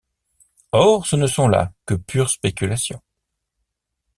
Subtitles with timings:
[0.71, 3.03] Or ce ne sont là que pures spéculations.